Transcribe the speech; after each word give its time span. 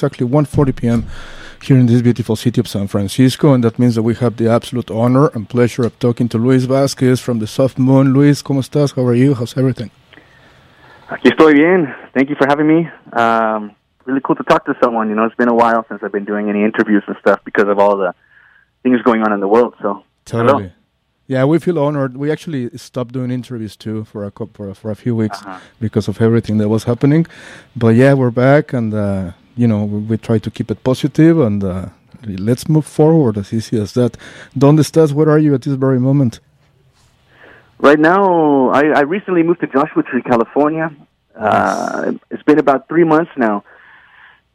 exactly 0.00 0.24
1.40 0.24 0.76
p.m. 0.76 1.06
here 1.60 1.76
in 1.76 1.86
this 1.86 2.00
beautiful 2.02 2.36
city 2.36 2.60
of 2.60 2.68
San 2.68 2.86
Francisco, 2.86 3.52
and 3.52 3.64
that 3.64 3.80
means 3.80 3.96
that 3.96 4.04
we 4.04 4.14
have 4.14 4.36
the 4.36 4.48
absolute 4.48 4.92
honor 4.92 5.26
and 5.34 5.48
pleasure 5.48 5.82
of 5.82 5.98
talking 5.98 6.28
to 6.28 6.38
Luis 6.38 6.66
Vasquez 6.66 7.18
from 7.18 7.40
the 7.40 7.48
Soft 7.48 7.80
Moon. 7.80 8.12
Luis, 8.12 8.40
¿cómo 8.40 8.60
estás? 8.60 8.94
How 8.94 9.04
are 9.04 9.14
you? 9.16 9.34
How's 9.34 9.56
everything? 9.56 9.90
Aquí 11.10 11.28
estoy 11.32 11.54
bien. 11.54 11.92
Thank 12.14 12.28
you 12.30 12.36
for 12.36 12.46
having 12.46 12.68
me. 12.68 12.88
Um, 13.12 13.74
really 14.06 14.20
cool 14.22 14.36
to 14.36 14.44
talk 14.44 14.64
to 14.66 14.74
someone. 14.80 15.08
You 15.08 15.16
know, 15.16 15.24
it's 15.24 15.34
been 15.34 15.48
a 15.48 15.54
while 15.54 15.84
since 15.88 16.00
I've 16.04 16.12
been 16.12 16.24
doing 16.26 16.48
any 16.48 16.62
interviews 16.62 17.02
and 17.08 17.16
stuff 17.18 17.40
because 17.44 17.66
of 17.66 17.80
all 17.80 17.96
the 17.96 18.14
things 18.84 19.02
going 19.02 19.22
on 19.22 19.32
in 19.32 19.40
the 19.40 19.48
world. 19.48 19.74
So, 19.82 20.04
totally. 20.26 20.62
Hello. 20.62 20.72
Yeah, 21.26 21.44
we 21.44 21.58
feel 21.58 21.80
honored. 21.80 22.16
We 22.16 22.30
actually 22.30 22.70
stopped 22.78 23.12
doing 23.14 23.32
interviews 23.32 23.74
too 23.74 24.04
for 24.04 24.24
a 24.24 24.30
for 24.54 24.68
a, 24.68 24.74
for 24.76 24.92
a 24.92 24.94
few 24.94 25.16
weeks 25.16 25.42
Uh-huh. 25.42 25.58
because 25.80 26.06
of 26.06 26.22
everything 26.22 26.58
that 26.58 26.68
was 26.68 26.84
happening. 26.84 27.26
But 27.74 27.96
yeah, 27.96 28.14
we're 28.14 28.30
back, 28.30 28.72
and 28.72 28.94
uh, 28.94 29.32
you 29.58 29.66
know 29.66 29.84
we, 29.84 29.98
we 30.10 30.16
try 30.16 30.38
to 30.38 30.50
keep 30.50 30.70
it 30.70 30.82
positive 30.84 31.40
and 31.40 31.62
uh, 31.62 31.86
let's 32.26 32.68
move 32.68 32.86
forward. 32.86 33.36
As 33.36 33.52
easy 33.52 33.78
as 33.80 33.92
that. 33.94 34.16
¿Dónde 34.56 34.80
estás? 34.80 35.12
Where 35.12 35.30
are 35.30 35.38
you 35.38 35.54
at 35.54 35.62
this 35.62 35.74
very 35.74 35.98
moment? 35.98 36.40
Right 37.80 37.98
now, 37.98 38.70
I, 38.70 38.86
I 38.96 39.00
recently 39.02 39.42
moved 39.42 39.60
to 39.60 39.68
Joshua 39.68 40.02
Tree, 40.02 40.22
California. 40.22 40.90
Uh, 41.38 42.12
it's 42.30 42.42
been 42.42 42.58
about 42.58 42.88
three 42.88 43.04
months 43.04 43.30
now. 43.36 43.62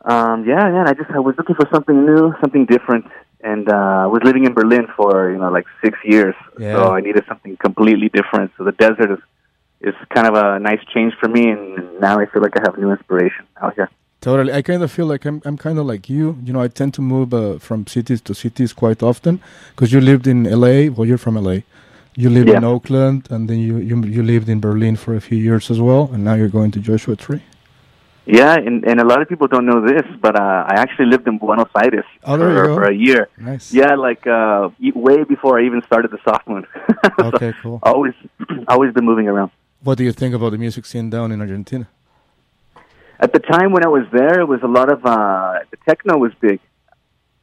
Um, 0.03 0.45
yeah, 0.45 0.67
yeah. 0.67 0.83
I 0.85 0.93
just 0.93 1.09
I 1.11 1.19
was 1.19 1.35
looking 1.37 1.55
for 1.55 1.67
something 1.71 2.05
new, 2.05 2.33
something 2.41 2.65
different, 2.65 3.05
and 3.41 3.69
uh, 3.69 4.03
I 4.03 4.07
was 4.07 4.21
living 4.23 4.45
in 4.45 4.53
Berlin 4.53 4.87
for 4.97 5.31
you 5.31 5.37
know 5.37 5.49
like 5.49 5.65
six 5.83 5.97
years. 6.03 6.35
Yeah. 6.59 6.75
So 6.75 6.91
I 6.93 6.99
needed 6.99 7.23
something 7.27 7.55
completely 7.57 8.09
different. 8.09 8.51
So 8.57 8.65
the 8.65 8.73
desert 8.73 9.11
is 9.11 9.19
is 9.79 9.95
kind 10.13 10.27
of 10.27 10.35
a 10.35 10.59
nice 10.59 10.83
change 10.93 11.13
for 11.19 11.29
me, 11.29 11.49
and 11.49 11.99
now 12.01 12.19
I 12.19 12.25
feel 12.25 12.41
like 12.41 12.57
I 12.57 12.61
have 12.65 12.77
new 12.77 12.91
inspiration 12.91 13.45
out 13.61 13.75
here. 13.75 13.89
Totally. 14.23 14.53
I 14.53 14.61
kind 14.61 14.81
of 14.83 14.89
feel 14.97 15.05
like 15.13 15.23
I'm 15.29 15.41
I'm 15.47 15.57
kind 15.57 15.77
of 15.81 15.85
like 15.93 16.03
you. 16.15 16.25
You 16.45 16.53
know, 16.53 16.61
I 16.67 16.69
tend 16.79 16.91
to 16.97 17.01
move 17.01 17.29
uh, 17.33 17.59
from 17.67 17.79
cities 17.95 18.21
to 18.21 18.33
cities 18.33 18.71
quite 18.83 19.03
often 19.11 19.33
because 19.71 19.89
you 19.93 19.99
lived 20.11 20.25
in 20.33 20.37
LA. 20.61 20.75
Well, 20.95 21.05
you're 21.09 21.23
from 21.27 21.35
LA. 21.47 21.57
You 22.15 22.29
lived 22.37 22.49
in 22.57 22.63
Oakland, 22.63 23.21
and 23.33 23.41
then 23.49 23.57
you, 23.67 23.75
you 23.89 23.95
you 24.15 24.23
lived 24.33 24.47
in 24.53 24.59
Berlin 24.67 24.95
for 24.95 25.11
a 25.15 25.21
few 25.29 25.37
years 25.49 25.69
as 25.73 25.79
well, 25.87 26.03
and 26.13 26.23
now 26.23 26.35
you're 26.39 26.53
going 26.59 26.71
to 26.71 26.79
Joshua 26.79 27.15
Tree. 27.25 27.41
Yeah, 28.39 28.53
and 28.67 28.75
and 28.89 28.97
a 29.01 29.05
lot 29.11 29.19
of 29.21 29.27
people 29.27 29.47
don't 29.53 29.65
know 29.65 29.81
this, 29.85 30.05
but 30.21 30.33
uh, 30.39 30.71
I 30.71 30.75
actually 30.83 31.07
lived 31.13 31.27
in 31.27 31.35
Buenos 31.39 31.71
Aires 31.83 32.05
Oh, 32.23 32.37
for, 32.37 32.65
for 32.77 32.83
a 32.93 32.95
year. 33.07 33.21
Nice. 33.37 33.73
Yeah, 33.73 33.95
like 34.07 34.25
uh, 34.27 34.69
way 35.07 35.23
before 35.33 35.59
I 35.59 35.65
even 35.65 35.81
started 35.89 36.09
the 36.11 36.19
soft 36.27 36.47
moon. 36.47 36.65
So, 37.19 37.25
Okay, 37.35 37.51
cool. 37.61 37.79
always, 37.83 38.13
always 38.73 38.93
been 38.93 39.05
moving 39.11 39.27
around. 39.27 39.51
What 39.87 39.97
do 39.97 40.03
you 40.05 40.13
think 40.13 40.33
about 40.33 40.51
the 40.51 40.57
music 40.57 40.85
scene 40.85 41.09
down 41.09 41.31
in 41.33 41.41
Argentina? 41.41 41.85
At 43.19 43.31
the 43.33 43.39
time 43.39 43.71
when 43.71 43.85
I 43.85 43.89
was 43.89 44.05
there, 44.11 44.41
it 44.41 44.47
was 44.47 44.61
a 44.63 44.67
lot 44.67 44.91
of 44.91 45.05
uh, 45.05 45.59
the 45.71 45.77
techno 45.87 46.17
was 46.17 46.31
big, 46.41 46.59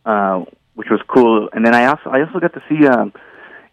uh, 0.04 0.44
which 0.74 0.88
was 0.90 1.00
cool. 1.08 1.48
And 1.52 1.64
then 1.64 1.74
I 1.74 1.86
also 1.86 2.10
I 2.10 2.20
also 2.22 2.38
got 2.40 2.52
to 2.54 2.62
see 2.68 2.86
um, 2.86 3.12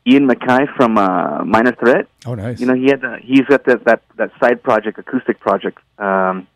Ian 0.05 0.27
MacKaye 0.27 0.73
from 0.75 0.97
uh, 0.97 1.43
Minor 1.43 1.73
Threat. 1.73 2.07
Oh, 2.25 2.35
nice. 2.35 2.59
You 2.59 2.67
know, 2.67 2.75
he 2.75 2.85
had 2.85 3.01
the, 3.01 3.17
he's 3.21 3.45
got 3.45 3.65
that 3.65 3.83
that 3.85 4.03
that 4.17 4.31
side 4.39 4.63
project, 4.63 4.97
acoustic 4.99 5.39
project. 5.39 5.79
Um, 5.97 6.47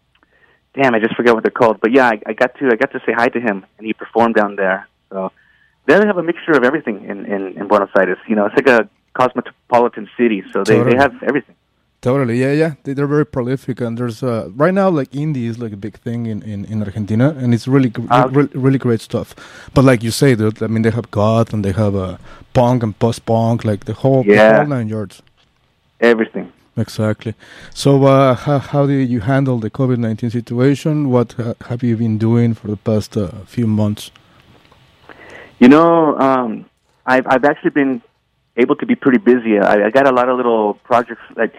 damn, 0.73 0.95
I 0.95 0.99
just 0.99 1.15
forget 1.15 1.33
what 1.33 1.43
they're 1.43 1.51
called. 1.51 1.81
But 1.81 1.91
yeah, 1.91 2.07
I, 2.07 2.21
I 2.25 2.33
got 2.33 2.55
to 2.59 2.67
I 2.67 2.75
got 2.75 2.91
to 2.93 2.99
say 3.05 3.13
hi 3.13 3.27
to 3.27 3.39
him, 3.39 3.65
and 3.77 3.85
he 3.85 3.93
performed 3.93 4.35
down 4.35 4.55
there. 4.55 4.87
So 5.09 5.31
they 5.85 5.93
have 5.93 6.17
a 6.17 6.23
mixture 6.23 6.53
of 6.53 6.63
everything 6.63 7.03
in 7.03 7.25
in, 7.25 7.57
in 7.57 7.67
Buenos 7.67 7.89
Aires. 7.97 8.19
You 8.27 8.35
know, 8.35 8.45
it's 8.45 8.55
like 8.55 8.69
a 8.69 8.89
cosmopolitan 9.13 10.09
city, 10.17 10.43
so 10.53 10.63
they 10.63 10.75
Totally. 10.75 10.91
they 10.91 10.97
have 11.01 11.13
everything. 11.23 11.55
Totally, 12.01 12.41
yeah, 12.41 12.51
yeah. 12.51 12.73
They, 12.83 12.93
they're 12.93 13.05
very 13.05 13.27
prolific, 13.27 13.79
and 13.79 13.95
there's 13.95 14.23
uh, 14.23 14.49
right 14.55 14.73
now 14.73 14.89
like 14.89 15.11
indie 15.11 15.45
is 15.45 15.59
like 15.59 15.71
a 15.71 15.77
big 15.77 15.99
thing 15.99 16.25
in, 16.25 16.41
in, 16.41 16.65
in 16.65 16.81
Argentina, 16.81 17.29
and 17.29 17.53
it's 17.53 17.67
really 17.67 17.89
gr- 17.89 18.07
Ah, 18.09 18.27
really, 18.31 18.49
really 18.55 18.79
great 18.79 19.01
stuff. 19.01 19.35
But 19.75 19.85
like 19.85 20.01
you 20.01 20.09
say, 20.09 20.33
dude, 20.33 20.63
I 20.63 20.67
mean, 20.67 20.81
they 20.81 20.89
have 20.89 21.11
goth 21.11 21.53
and 21.53 21.63
they 21.63 21.73
have 21.73 21.95
uh, 21.95 22.17
punk 22.53 22.81
and 22.81 22.97
post 22.97 23.23
punk, 23.27 23.63
like 23.63 23.85
the 23.85 23.93
whole, 23.93 24.23
the 24.23 24.35
whole 24.35 24.65
nine 24.65 24.87
yards. 24.87 25.21
Everything. 25.99 26.51
Exactly. 26.75 27.35
So, 27.71 28.05
uh, 28.05 28.33
how 28.33 28.57
how 28.57 28.87
did 28.87 29.07
you 29.07 29.19
handle 29.19 29.59
the 29.59 29.69
COVID 29.69 29.99
nineteen 29.99 30.31
situation? 30.31 31.11
What 31.11 31.39
uh, 31.39 31.53
have 31.67 31.83
you 31.83 31.97
been 31.97 32.17
doing 32.17 32.55
for 32.55 32.67
the 32.67 32.77
past 32.77 33.15
uh, 33.15 33.27
few 33.45 33.67
months? 33.67 34.09
You 35.59 35.67
know, 35.67 36.17
um, 36.17 36.65
I've 37.05 37.27
I've 37.27 37.45
actually 37.45 37.71
been 37.71 38.01
able 38.57 38.75
to 38.77 38.85
be 38.87 38.95
pretty 38.95 39.19
busy. 39.19 39.59
I, 39.59 39.85
I 39.85 39.89
got 39.91 40.07
a 40.07 40.11
lot 40.11 40.29
of 40.29 40.37
little 40.37 40.73
projects 40.73 41.21
that 41.35 41.53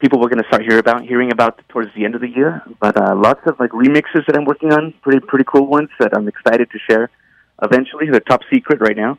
people 0.00 0.18
were 0.18 0.28
going 0.28 0.42
to 0.42 0.48
start 0.48 0.62
hear 0.62 0.78
about 0.78 1.02
hearing 1.02 1.30
about 1.30 1.60
towards 1.68 1.90
the 1.94 2.04
end 2.04 2.14
of 2.14 2.20
the 2.20 2.28
year. 2.28 2.62
But 2.80 2.96
uh, 2.96 3.14
lots 3.14 3.40
of 3.46 3.60
like 3.60 3.70
remixes 3.70 4.26
that 4.26 4.36
I'm 4.36 4.44
working 4.44 4.72
on, 4.72 4.94
pretty 5.02 5.20
pretty 5.20 5.44
cool 5.44 5.66
ones 5.66 5.90
that 6.00 6.16
I'm 6.16 6.26
excited 6.28 6.68
to 6.70 6.78
share. 6.88 7.10
Eventually, 7.62 8.10
they're 8.10 8.20
top 8.20 8.40
secret 8.52 8.80
right 8.80 8.96
now. 8.96 9.18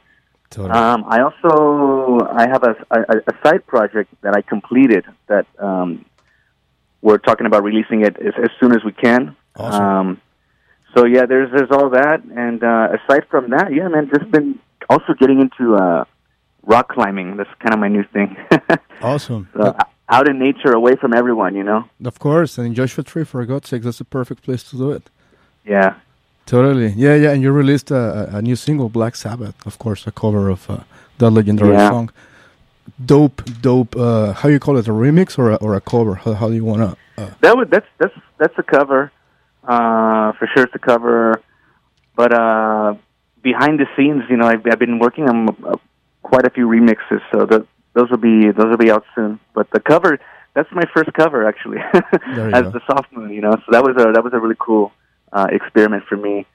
Totally. 0.49 0.71
Um, 0.71 1.05
I 1.07 1.21
also 1.21 2.25
I 2.25 2.47
have 2.49 2.63
a, 2.63 2.75
a, 2.91 3.17
a 3.27 3.33
side 3.43 3.65
project 3.67 4.13
that 4.21 4.35
I 4.35 4.41
completed 4.41 5.05
that 5.27 5.45
um, 5.59 6.05
we're 7.01 7.19
talking 7.19 7.45
about 7.45 7.63
releasing 7.63 8.01
it 8.01 8.17
as, 8.17 8.33
as 8.43 8.49
soon 8.59 8.73
as 8.73 8.83
we 8.83 8.91
can. 8.91 9.35
Awesome. 9.55 9.83
Um, 9.83 10.21
so 10.95 11.05
yeah, 11.05 11.25
there's 11.25 11.49
there's 11.51 11.71
all 11.71 11.89
that, 11.91 12.23
and 12.35 12.63
uh, 12.63 12.89
aside 12.97 13.27
from 13.29 13.51
that, 13.51 13.73
yeah, 13.73 13.87
man, 13.87 14.09
just 14.13 14.29
been 14.29 14.59
also 14.89 15.13
getting 15.17 15.39
into 15.39 15.75
uh, 15.75 16.03
rock 16.63 16.89
climbing. 16.89 17.37
That's 17.37 17.49
kind 17.59 17.73
of 17.73 17.79
my 17.79 17.87
new 17.87 18.03
thing. 18.11 18.35
awesome. 19.01 19.47
so, 19.53 19.75
out 20.11 20.27
in 20.29 20.37
nature, 20.39 20.71
away 20.73 20.95
from 21.01 21.13
everyone, 21.13 21.55
you 21.55 21.63
know. 21.63 21.85
Of 22.05 22.19
course, 22.19 22.57
and 22.57 22.67
in 22.67 22.73
Joshua 22.75 23.03
Tree, 23.03 23.23
for 23.23 23.43
God's 23.45 23.69
sake, 23.69 23.81
that's 23.83 23.97
the 23.99 24.05
perfect 24.05 24.43
place 24.43 24.63
to 24.69 24.77
do 24.77 24.91
it. 24.91 25.09
Yeah, 25.65 25.95
Totally. 26.47 26.89
Yeah, 26.97 27.15
yeah. 27.15 27.31
And 27.33 27.41
you 27.41 27.51
released 27.51 27.91
a, 27.91 28.35
a 28.37 28.41
new 28.41 28.55
single, 28.55 28.89
Black 28.89 29.15
Sabbath, 29.15 29.55
of 29.65 29.77
course, 29.77 30.05
a 30.07 30.11
cover 30.11 30.49
of 30.49 30.69
uh, 30.69 30.79
that 31.19 31.29
legendary 31.29 31.75
Yeah. 31.75 31.89
song. 31.89 32.09
Dope, 33.05 33.41
dope. 33.61 33.95
Uh, 33.95 34.33
how 34.33 34.49
you 34.49 34.59
call 34.59 34.75
it? 34.77 34.87
A 34.87 34.91
remix 34.91 35.37
or 35.39 35.51
a, 35.51 35.55
or 35.55 35.75
a 35.75 35.81
cover? 35.81 36.15
How, 36.15 36.33
how 36.33 36.47
do 36.49 36.55
you 36.55 36.65
wanna? 36.65 36.97
Uh, 37.17 37.29
that 37.41 37.55
would 37.55 37.69
that's 37.69 37.85
that's 37.99 38.13
that's 38.39 38.57
a 38.57 38.63
cover, 38.63 39.11
uh, 39.63 40.31
for 40.33 40.47
sure. 40.53 40.63
It's 40.63 40.75
a 40.75 40.79
cover, 40.79 41.41
but 42.15 42.33
uh, 42.33 42.95
behind 43.43 43.79
the 43.79 43.85
scenes, 43.95 44.23
you 44.29 44.35
know, 44.35 44.47
I've, 44.47 44.65
I've 44.69 44.79
been 44.79 44.97
working 44.99 45.29
on 45.29 45.37
uh, 45.63 45.75
quite 46.23 46.45
a 46.45 46.49
few 46.49 46.67
remixes, 46.67 47.21
so 47.31 47.45
that 47.45 47.65
those 47.93 48.09
will 48.09 48.17
be 48.17 48.51
those 48.51 48.67
will 48.67 48.77
be 48.77 48.91
out 48.91 49.05
soon. 49.15 49.39
But 49.53 49.69
the 49.71 49.79
cover, 49.79 50.19
that's 50.53 50.69
my 50.71 50.83
first 50.93 51.11
cover 51.13 51.47
actually, 51.47 51.79
as 51.93 52.63
go. 52.63 52.71
the 52.71 52.81
soft 52.87 53.11
moon, 53.11 53.31
you 53.31 53.41
know. 53.41 53.51
So 53.51 53.71
that 53.71 53.83
was 53.83 53.95
a 53.97 54.11
that 54.13 54.23
was 54.23 54.33
a 54.33 54.39
really 54.39 54.57
cool 54.59 54.91
uh, 55.33 55.47
experiment 55.51 56.03
for 56.07 56.17
me. 56.17 56.45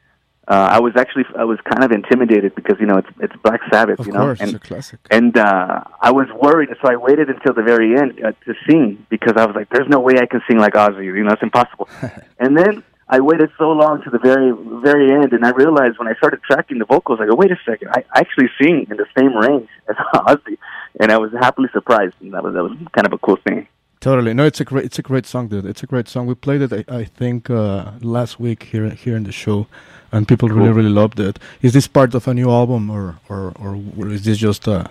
Uh, 0.48 0.68
I 0.70 0.80
was 0.80 0.92
actually 0.96 1.24
I 1.36 1.42
was 1.42 1.58
kind 1.68 1.82
of 1.82 1.90
intimidated 1.90 2.54
because 2.54 2.76
you 2.78 2.86
know 2.86 2.98
it's 2.98 3.08
it's 3.20 3.34
Black 3.42 3.60
Sabbath, 3.72 3.98
of 3.98 4.06
you 4.06 4.12
know, 4.12 4.20
course, 4.20 4.40
and 4.40 4.54
it's 4.54 4.64
a 4.64 4.68
classic. 4.68 5.00
and 5.10 5.36
uh, 5.36 5.82
I 6.00 6.12
was 6.12 6.28
worried, 6.40 6.68
so 6.80 6.88
I 6.88 6.94
waited 6.94 7.28
until 7.28 7.52
the 7.52 7.64
very 7.64 7.98
end 7.98 8.24
uh, 8.24 8.30
to 8.44 8.54
sing 8.68 9.04
because 9.10 9.34
I 9.36 9.44
was 9.44 9.56
like, 9.56 9.70
"There's 9.70 9.88
no 9.88 9.98
way 9.98 10.14
I 10.20 10.26
can 10.26 10.40
sing 10.48 10.58
like 10.58 10.74
Ozzy. 10.74 11.04
You 11.04 11.24
know, 11.24 11.32
it's 11.32 11.42
impossible." 11.42 11.88
and 12.38 12.56
then 12.56 12.84
I 13.08 13.20
waited 13.20 13.50
so 13.58 13.70
long 13.70 14.02
to 14.02 14.10
the 14.10 14.18
very, 14.18 14.52
very 14.82 15.12
end, 15.12 15.32
and 15.32 15.44
I 15.44 15.50
realized 15.50 15.98
when 15.98 16.06
I 16.06 16.14
started 16.14 16.42
tracking 16.42 16.78
the 16.78 16.84
vocals, 16.84 17.18
I 17.20 17.26
go, 17.26 17.34
"Wait 17.34 17.50
a 17.50 17.58
second, 17.64 17.88
I 17.90 18.04
actually 18.14 18.48
sing 18.60 18.86
in 18.88 18.96
the 18.96 19.06
same 19.18 19.34
range 19.34 19.68
as 19.88 19.96
Ozzy," 20.14 20.58
and 21.00 21.12
I 21.12 21.18
was 21.18 21.30
happily 21.32 21.68
surprised, 21.72 22.14
and 22.20 22.32
that 22.34 22.42
was 22.42 22.54
that 22.54 22.62
was 22.62 22.72
kind 22.92 23.06
of 23.06 23.12
a 23.12 23.18
cool 23.18 23.38
thing. 23.46 23.66
Totally. 24.00 24.34
No, 24.34 24.44
it's 24.44 24.60
a 24.60 24.64
great, 24.64 24.84
it's 24.84 24.98
a 24.98 25.02
great 25.02 25.26
song, 25.26 25.48
dude. 25.48 25.64
It's 25.64 25.82
a 25.82 25.86
great 25.86 26.06
song. 26.06 26.26
We 26.26 26.34
played 26.34 26.60
it, 26.62 26.72
I, 26.72 26.84
I 27.00 27.04
think, 27.04 27.48
uh, 27.48 27.92
last 28.02 28.38
week 28.38 28.64
here 28.64 28.88
here 28.90 29.16
in 29.16 29.24
the 29.24 29.32
show, 29.32 29.66
and 30.12 30.28
people 30.28 30.48
really, 30.48 30.66
Cool. 30.68 30.74
really 30.74 30.90
loved 31.02 31.18
it. 31.18 31.38
Is 31.62 31.72
this 31.72 31.88
part 31.88 32.14
of 32.14 32.28
a 32.28 32.34
new 32.34 32.50
album, 32.50 32.90
or 32.90 33.16
or, 33.28 33.52
or 33.58 34.06
is 34.08 34.22
this 34.24 34.38
just? 34.38 34.68
Uh, 34.68 34.84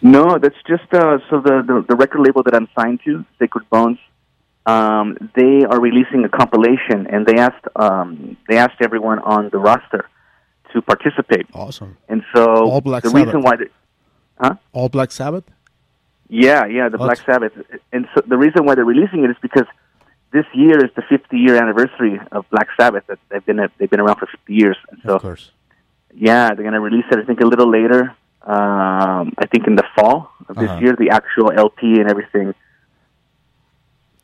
No, 0.00 0.38
that's 0.42 0.60
just 0.66 0.88
uh, 0.94 1.18
so 1.30 1.40
the, 1.40 1.62
the 1.68 1.84
the 1.90 1.96
record 1.96 2.20
label 2.26 2.42
that 2.46 2.54
I'm 2.58 2.68
signed 2.78 3.00
to, 3.04 3.24
Sacred 3.38 3.68
Bones. 3.70 3.98
Um, 4.64 5.06
they 5.34 5.64
are 5.70 5.80
releasing 5.80 6.24
a 6.24 6.28
compilation, 6.28 7.06
and 7.12 7.26
they 7.26 7.36
asked 7.46 7.66
um, 7.76 8.36
they 8.48 8.56
asked 8.64 8.80
everyone 8.80 9.18
on 9.20 9.50
the 9.50 9.58
roster 9.58 10.08
to 10.72 10.80
participate. 10.82 11.46
awesome. 11.52 11.96
And 12.08 12.22
so 12.34 12.44
All 12.72 12.80
Black 12.80 13.02
the 13.02 13.10
Sabbath. 13.10 13.26
reason 13.26 13.42
why, 13.42 13.54
they, 14.42 14.56
All 14.72 14.88
Black 14.88 15.10
Sabbath. 15.12 15.44
yeah, 16.28 16.66
yeah, 16.66 16.88
the 16.88 16.98
What? 16.98 17.06
Black 17.06 17.18
Sabbath, 17.26 17.52
and 17.92 18.08
so 18.14 18.22
the 18.26 18.36
reason 18.38 18.64
why 18.66 18.74
they're 18.74 18.84
releasing 18.84 19.24
it 19.24 19.30
is 19.30 19.36
because 19.42 19.66
this 20.32 20.46
year 20.54 20.82
is 20.84 20.90
the 20.96 21.02
50 21.08 21.36
year 21.36 21.56
anniversary 21.62 22.18
of 22.32 22.44
Black 22.50 22.68
Sabbath. 22.80 23.04
That 23.08 23.18
they've 23.30 23.44
been 23.44 23.60
they've 23.78 23.90
been 23.90 24.00
around 24.00 24.16
for 24.16 24.26
50 24.26 24.54
years, 24.54 24.76
and 24.90 24.98
so 25.04 25.16
of 25.16 25.22
course. 25.22 25.50
yeah, 26.14 26.48
they're 26.54 26.66
going 26.68 26.72
to 26.72 26.80
release 26.80 27.04
it. 27.12 27.18
I 27.18 27.24
think 27.24 27.40
a 27.40 27.46
little 27.46 27.70
later. 27.70 28.14
Um, 28.44 29.32
I 29.38 29.46
think 29.50 29.66
in 29.68 29.76
the 29.76 29.84
fall 29.94 30.16
of 30.48 30.56
this 30.56 30.68
Uh-huh. 30.70 30.80
year, 30.82 30.96
the 30.98 31.10
actual 31.10 31.52
LP 31.52 32.00
and 32.00 32.10
everything. 32.10 32.54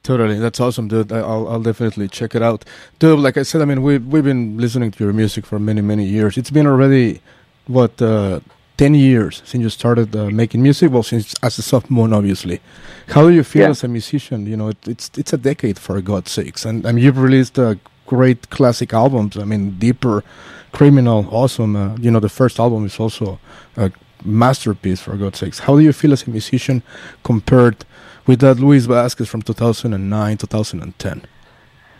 Totally, 0.03 0.38
that's 0.38 0.59
awesome, 0.61 0.88
dude. 0.88 1.12
I'll 1.12 1.47
I'll 1.49 1.61
definitely 1.62 2.09
check 2.09 2.35
it 2.35 2.43
out, 2.43 2.64
dude. 2.99 3.19
Like 3.19 3.37
I 3.37 3.43
said, 3.43 3.61
I 3.61 3.67
mean 3.67 3.82
we 3.82 3.99
we've 3.99 4.25
been 4.25 4.56
listening 4.56 4.91
to 4.93 5.05
your 5.05 5.12
music 5.12 5.44
for 5.44 5.59
many 5.59 5.82
many 5.82 6.05
years. 6.06 6.38
It's 6.38 6.50
been 6.50 6.67
already 6.67 7.21
what 7.67 8.00
uh, 8.00 8.41
ten 8.78 8.94
years 8.94 9.42
since 9.44 9.62
you 9.64 9.70
started 9.70 10.08
uh, 10.16 10.30
making 10.42 10.62
music. 10.62 10.90
Well, 10.92 11.02
since 11.02 11.34
as 11.42 11.58
a 11.58 11.62
sophomore 11.62 12.08
obviously. 12.14 12.58
How 13.14 13.22
do 13.28 13.32
you 13.38 13.44
feel 13.44 13.62
Yeah. 13.62 13.70
as 13.76 13.84
a 13.84 13.88
musician? 13.88 14.38
You 14.46 14.56
know, 14.60 14.69
it, 14.75 14.80
it's 14.92 15.10
it's 15.20 15.32
a 15.32 15.38
decade 15.50 15.78
for 15.78 16.00
God's 16.02 16.30
sakes, 16.30 16.64
and 16.69 16.86
and 16.86 16.94
you've 17.02 17.19
released 17.28 17.58
uh, 17.58 17.75
great 18.06 18.40
classic 18.56 18.92
albums. 18.92 19.36
I 19.36 19.44
mean, 19.44 19.62
Deeper, 19.78 20.22
Criminal, 20.72 21.26
awesome. 21.30 21.72
Uh, 21.76 21.96
you 22.04 22.10
know, 22.10 22.20
the 22.20 22.28
first 22.40 22.58
album 22.60 22.84
is 22.86 22.98
also 23.00 23.38
a 23.76 23.90
masterpiece 24.25 25.00
for 25.00 25.16
God's 25.16 25.38
sakes. 25.38 25.58
How 25.60 25.72
do 25.78 25.82
you 25.82 25.92
feel 25.92 26.12
as 26.12 26.26
a 26.26 26.30
musician 26.30 26.82
compared 27.25 27.76
with 28.26 28.40
that 28.40 28.58
Luis 28.58 28.84
Vasquez 28.86 29.28
from 29.28 29.42
2009, 29.42 30.36
2010? 30.36 31.22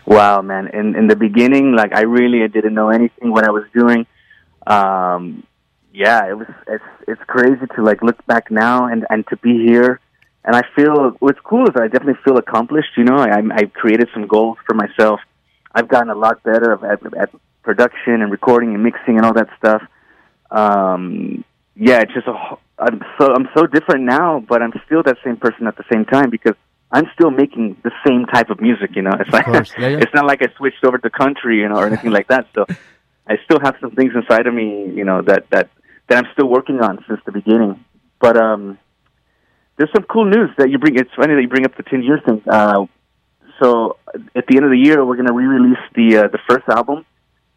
Wow, 0.05 0.41
man! 0.41 0.67
In 0.79 0.95
in 0.95 1.07
the 1.07 1.15
beginning, 1.15 1.65
like 1.81 1.91
I 2.01 2.01
really 2.17 2.47
didn't 2.47 2.73
know 2.73 2.89
anything 2.89 3.31
what 3.35 3.43
I 3.49 3.51
was 3.51 3.65
doing. 3.73 4.05
Um, 4.67 5.43
yeah, 5.99 6.29
it 6.29 6.37
was 6.37 6.47
it's 6.65 6.89
it's 7.09 7.21
crazy 7.27 7.65
to 7.75 7.83
like 7.83 8.01
look 8.01 8.25
back 8.25 8.49
now 8.49 8.85
and 8.87 9.05
and 9.09 9.27
to 9.27 9.35
be 9.37 9.65
here. 9.65 9.99
And 10.45 10.55
I 10.55 10.63
feel 10.73 11.11
what's 11.19 11.41
cool 11.43 11.65
is 11.65 11.75
I 11.75 11.89
definitely 11.89 12.21
feel 12.23 12.37
accomplished. 12.37 12.91
You 12.95 13.03
know, 13.03 13.17
I 13.17 13.41
I 13.53 13.65
created 13.65 14.07
some 14.13 14.25
goals 14.25 14.57
for 14.65 14.75
myself. 14.75 15.19
I've 15.75 15.89
gotten 15.89 16.09
a 16.09 16.15
lot 16.15 16.41
better 16.43 16.71
at, 16.85 16.99
at 17.23 17.29
production 17.63 18.21
and 18.21 18.31
recording 18.31 18.73
and 18.73 18.81
mixing 18.81 19.17
and 19.17 19.25
all 19.25 19.33
that 19.33 19.49
stuff. 19.57 19.81
Um, 20.49 21.43
yeah, 21.75 21.99
it's 21.99 22.13
just 22.13 22.27
a, 22.27 22.33
I'm 22.79 23.01
so 23.19 23.33
I'm 23.35 23.49
so 23.53 23.67
different 23.67 24.05
now, 24.05 24.39
but 24.39 24.61
I'm 24.61 24.73
still 24.85 25.03
that 25.03 25.17
same 25.25 25.35
person 25.35 25.67
at 25.67 25.75
the 25.75 25.83
same 25.91 26.05
time 26.05 26.29
because 26.29 26.55
I'm 26.93 27.07
still 27.13 27.29
making 27.29 27.75
the 27.83 27.91
same 28.07 28.25
type 28.25 28.49
of 28.49 28.61
music. 28.61 28.91
You 28.95 29.01
know, 29.01 29.15
it's 29.19 29.31
like 29.31 29.47
yeah, 29.47 29.63
yeah. 29.77 29.97
it's 30.03 30.13
not 30.13 30.25
like 30.25 30.41
I 30.41 30.47
switched 30.55 30.85
over 30.85 30.97
to 30.97 31.09
country, 31.09 31.59
you 31.59 31.67
know, 31.67 31.75
or 31.75 31.87
anything 31.87 32.11
like 32.11 32.29
that. 32.29 32.47
So 32.55 32.65
I 33.27 33.37
still 33.43 33.59
have 33.59 33.75
some 33.81 33.91
things 33.91 34.13
inside 34.15 34.47
of 34.47 34.53
me, 34.53 34.89
you 34.95 35.03
know, 35.03 35.21
that 35.23 35.49
that 35.49 35.69
that 36.09 36.17
I'm 36.17 36.31
still 36.33 36.47
working 36.47 36.81
on 36.81 37.03
since 37.07 37.19
the 37.25 37.31
beginning. 37.31 37.83
But 38.19 38.35
um, 38.35 38.77
there's 39.77 39.91
some 39.95 40.03
cool 40.03 40.25
news 40.25 40.49
that 40.57 40.69
you 40.69 40.77
bring. 40.77 40.97
It's 40.97 41.09
funny 41.15 41.35
that 41.35 41.41
you 41.41 41.47
bring 41.47 41.65
up 41.65 41.77
the 41.77 41.83
10 41.83 42.03
year 42.03 42.19
thing. 42.25 42.43
Uh, 42.47 42.85
so 43.61 43.97
at 44.35 44.45
the 44.47 44.57
end 44.57 44.65
of 44.65 44.71
the 44.71 44.77
year, 44.77 45.05
we're 45.05 45.15
going 45.15 45.27
to 45.27 45.33
re-release 45.33 45.83
the 45.95 46.17
uh, 46.17 46.27
the 46.27 46.39
first 46.49 46.67
album 46.69 47.05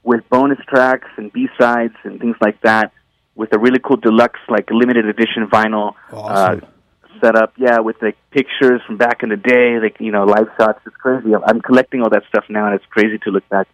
with 0.02 0.28
bonus 0.28 0.58
tracks 0.68 1.08
and 1.16 1.32
B 1.32 1.48
sides 1.60 1.94
and 2.04 2.20
things 2.20 2.36
like 2.40 2.60
that, 2.62 2.92
with 3.34 3.52
a 3.52 3.58
really 3.58 3.78
cool 3.78 3.96
deluxe 3.96 4.40
like 4.48 4.68
limited 4.70 5.06
edition 5.06 5.46
vinyl 5.46 5.94
awesome. 6.12 6.62
uh, 6.62 7.20
setup. 7.20 7.54
Yeah, 7.56 7.80
with 7.80 7.96
like 8.02 8.16
pictures 8.30 8.80
from 8.86 8.98
back 8.98 9.22
in 9.22 9.28
the 9.28 9.36
day, 9.36 9.78
like 9.80 9.96
you 10.00 10.12
know 10.12 10.24
live 10.24 10.48
shots. 10.58 10.80
It's 10.86 10.96
crazy. 10.96 11.30
I'm 11.34 11.60
collecting 11.60 12.02
all 12.02 12.10
that 12.10 12.24
stuff 12.28 12.44
now, 12.48 12.66
and 12.66 12.74
it's 12.74 12.86
crazy 12.90 13.18
to 13.18 13.30
look 13.30 13.48
back. 13.48 13.68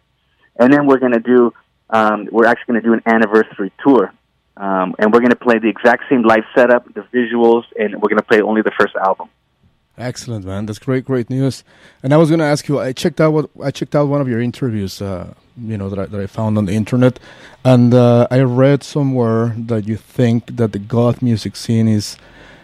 And 0.59 0.71
then 0.71 0.87
we're 0.87 0.99
going 0.99 1.13
to 1.13 1.19
do. 1.19 1.53
Um, 1.91 2.29
we're 2.31 2.45
actually 2.45 2.73
going 2.73 2.83
to 2.83 2.87
do 2.87 2.93
an 2.93 3.01
anniversary 3.07 3.71
tour 3.83 4.13
um, 4.59 4.93
and 4.99 5.11
we're 5.11 5.21
going 5.21 5.31
to 5.31 5.35
play 5.35 5.57
the 5.57 5.69
exact 5.69 6.03
same 6.09 6.23
live 6.23 6.43
setup, 6.53 6.93
the 6.93 7.01
visuals, 7.13 7.63
and 7.79 7.95
we're 7.95 8.09
going 8.09 8.17
to 8.17 8.29
play 8.31 8.41
only 8.41 8.61
the 8.61 8.73
first 8.77 8.95
album. 8.95 9.29
Excellent, 9.97 10.45
man. 10.45 10.65
That's 10.65 10.79
great, 10.79 11.03
great 11.03 11.29
news. 11.29 11.63
And 12.03 12.13
I 12.13 12.17
was 12.17 12.29
going 12.29 12.39
to 12.39 12.45
ask 12.45 12.67
you. 12.67 12.79
I 12.79 12.93
checked 12.93 13.19
out 13.19 13.33
what 13.33 13.49
I 13.61 13.71
checked 13.71 13.95
out 13.95 14.07
one 14.07 14.21
of 14.21 14.29
your 14.29 14.41
interviews. 14.41 15.01
Uh, 15.01 15.33
you 15.61 15.77
know 15.77 15.89
that 15.89 15.99
I, 15.99 16.05
that 16.05 16.21
I 16.21 16.27
found 16.27 16.57
on 16.57 16.65
the 16.65 16.73
internet, 16.73 17.19
and 17.65 17.93
uh, 17.93 18.27
I 18.31 18.39
read 18.41 18.83
somewhere 18.83 19.53
that 19.57 19.87
you 19.87 19.97
think 19.97 20.55
that 20.55 20.71
the 20.71 20.79
goth 20.79 21.21
music 21.21 21.57
scene 21.57 21.87
is 21.87 22.17